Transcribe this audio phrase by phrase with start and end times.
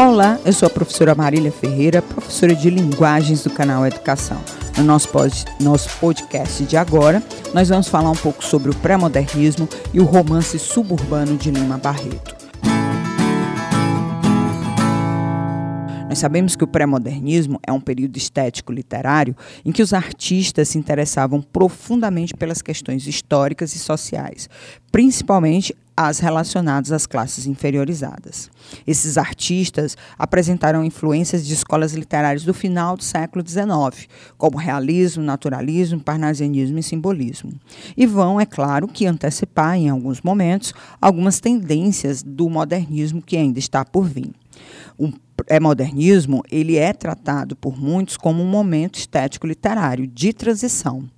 [0.00, 4.40] Olá, eu sou a professora Marília Ferreira, professora de Linguagens do canal Educação.
[4.76, 7.20] No nosso, pod, nosso podcast de agora,
[7.52, 12.36] nós vamos falar um pouco sobre o pré-modernismo e o romance suburbano de Lima Barreto.
[16.08, 20.78] Nós sabemos que o pré-modernismo é um período estético literário em que os artistas se
[20.78, 24.48] interessavam profundamente pelas questões históricas e sociais,
[24.92, 28.48] principalmente as relacionadas às classes inferiorizadas.
[28.86, 35.98] Esses artistas apresentaram influências de escolas literárias do final do século XIX, como realismo, naturalismo,
[35.98, 37.52] parnasianismo e simbolismo.
[37.96, 43.58] E vão, é claro, que antecipar, em alguns momentos, algumas tendências do modernismo que ainda
[43.58, 44.30] está por vir.
[44.96, 45.12] Um
[45.48, 51.08] é modernismo, ele é tratado por muitos como um momento estético literário de transição.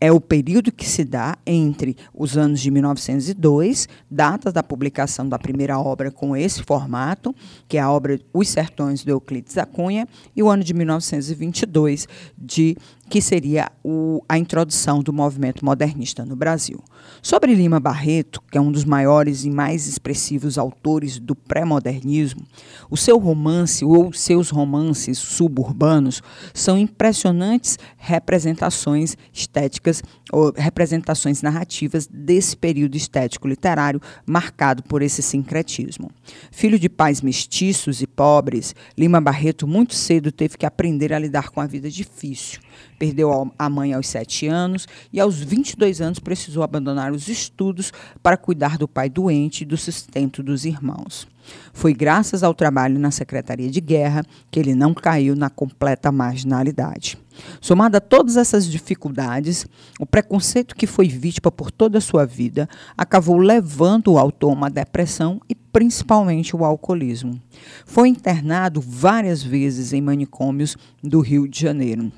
[0.00, 5.38] É o período que se dá entre os anos de 1902, data da publicação da
[5.38, 7.34] primeira obra com esse formato,
[7.66, 12.06] que é a obra Os Sertões do Euclides da Cunha, e o ano de 1922,
[12.36, 12.76] de
[13.08, 16.82] que seria o, a introdução do movimento modernista no Brasil.
[17.22, 22.42] Sobre Lima Barreto, que é um dos maiores e mais expressivos autores do pré-modernismo,
[22.90, 32.56] o seu romance ou seus romances suburbanos são impressionantes representações estéticas ou representações narrativas desse
[32.56, 36.10] período estético literário marcado por esse sincretismo.
[36.50, 41.50] Filho de pais mestiços e pobres, Lima Barreto muito cedo teve que aprender a lidar
[41.50, 42.60] com a vida difícil
[42.98, 48.36] perdeu a mãe aos sete anos e aos 22 anos precisou abandonar os estudos para
[48.36, 51.26] cuidar do pai doente e do sustento dos irmãos.
[51.72, 57.16] Foi graças ao trabalho na Secretaria de Guerra que ele não caiu na completa marginalidade.
[57.60, 59.64] Somada a todas essas dificuldades,
[59.98, 64.54] o preconceito que foi vítima por toda a sua vida acabou levando o autor a
[64.54, 67.40] uma depressão e principalmente o alcoolismo.
[67.84, 72.12] Foi internado várias vezes em manicômios do Rio de Janeiro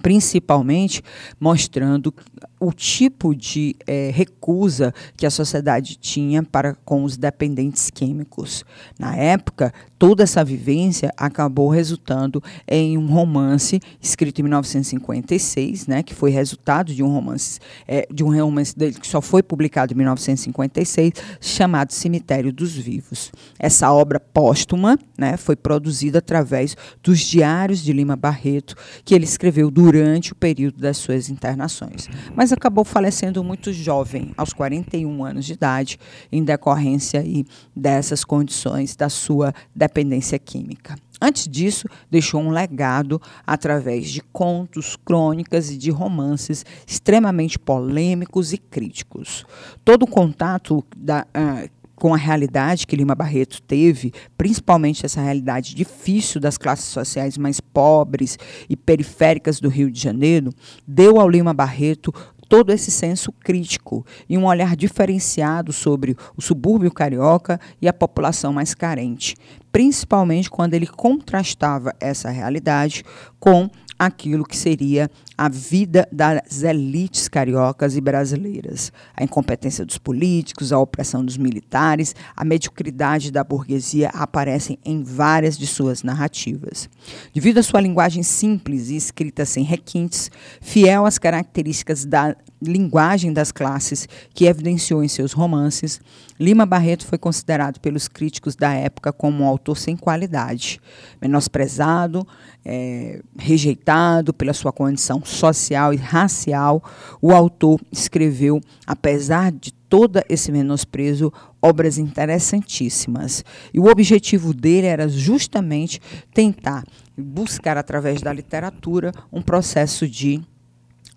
[0.00, 1.02] principalmente
[1.38, 2.14] mostrando
[2.58, 8.64] o tipo de é, recusa que a sociedade tinha para com os dependentes químicos.
[8.98, 16.14] Na época, toda essa vivência acabou resultando em um romance escrito em 1956, né, que
[16.14, 19.96] foi resultado de um romance é, de um romance dele que só foi publicado em
[19.96, 23.32] 1956, chamado Cemitério dos Vivos.
[23.58, 29.70] Essa obra póstuma, né, foi produzida através dos diários de Lima Barreto que ele escreveu
[29.82, 32.08] durante o período das suas internações.
[32.36, 35.98] Mas acabou falecendo muito jovem, aos 41 anos de idade,
[36.30, 37.44] em decorrência aí
[37.74, 40.94] dessas condições da sua dependência química.
[41.20, 48.58] Antes disso, deixou um legado através de contos, crônicas e de romances extremamente polêmicos e
[48.58, 49.44] críticos.
[49.84, 55.74] Todo o contato da, uh, com a realidade que Lima Barreto teve, principalmente essa realidade
[55.74, 58.38] difícil das classes sociais mais pobres
[58.68, 60.50] e periféricas do Rio de Janeiro,
[60.86, 62.12] deu ao Lima Barreto
[62.52, 68.52] todo esse senso crítico e um olhar diferenciado sobre o subúrbio carioca e a população
[68.52, 69.34] mais carente,
[69.72, 73.04] principalmente quando ele contrastava essa realidade
[73.40, 73.70] com
[74.06, 78.92] aquilo que seria a vida das elites cariocas e brasileiras.
[79.16, 85.56] A incompetência dos políticos, a opressão dos militares, a mediocridade da burguesia aparecem em várias
[85.56, 86.88] de suas narrativas.
[87.32, 90.30] Devido à sua linguagem simples e escrita sem requintes,
[90.60, 96.00] fiel às características da linguagem das classes que evidenciou em seus romances,
[96.38, 100.80] Lima Barreto foi considerado pelos críticos da época como um autor sem qualidade,
[101.20, 102.26] menosprezado,
[102.64, 106.82] é, rejeitado pela sua condição social e racial.
[107.20, 111.30] O autor escreveu, apesar de todo esse menosprezo,
[111.60, 113.44] obras interessantíssimas.
[113.74, 116.00] E o objetivo dele era justamente
[116.32, 116.84] tentar
[117.16, 120.40] buscar, através da literatura, um processo de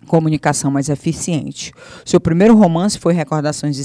[0.06, 1.72] comunicação mais eficiente.
[2.04, 3.76] Seu primeiro romance foi Recordações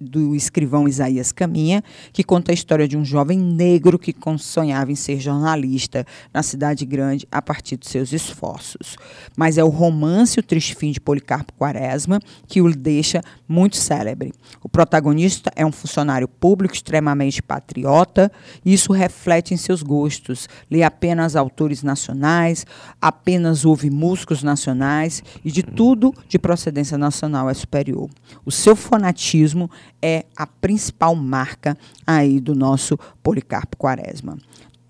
[0.00, 1.82] do escrivão Isaías Caminha,
[2.12, 6.84] que conta a história de um jovem negro que sonhava em ser jornalista na cidade
[6.84, 8.96] grande a partir de seus esforços.
[9.36, 14.32] Mas é o romance O Triste Fim de Policarpo Quaresma que o deixa muito célebre.
[14.62, 18.30] O protagonista é um funcionário público extremamente patriota
[18.64, 20.48] e isso reflete em seus gostos.
[20.70, 22.66] Lê apenas autores nacionais,
[23.00, 28.10] apenas ouve músicos nacionais e de tudo de procedência nacional é superior.
[28.44, 29.70] O seu fanatismo
[30.02, 34.36] é a principal marca aí do nosso Policarpo Quaresma.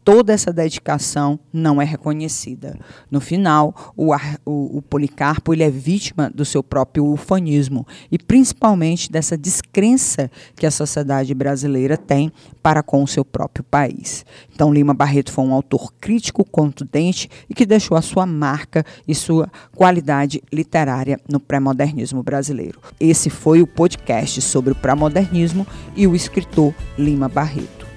[0.05, 2.79] Toda essa dedicação não é reconhecida.
[3.11, 4.15] No final, o,
[4.45, 10.67] o, o, Policarpo ele é vítima do seu próprio ufanismo e principalmente dessa descrença que
[10.67, 12.31] a sociedade brasileira tem
[12.63, 14.27] para com o seu próprio país.
[14.55, 19.15] Então, Lima Barreto foi um autor crítico, contundente e que deixou a sua marca e
[19.15, 22.79] sua qualidade literária no pré-modernismo brasileiro.
[23.01, 25.67] Esse foi o podcast sobre o pré-modernismo
[25.97, 27.94] e o escritor Lima Barreto.